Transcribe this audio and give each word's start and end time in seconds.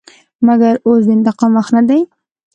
مګر 0.47 0.73
اوس 0.87 1.01
د 1.07 1.09
انتقام 1.17 1.51
وخت 1.57 1.71
نه 1.77 1.81
دى. 1.89 1.99